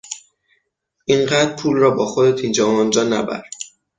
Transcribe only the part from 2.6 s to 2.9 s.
و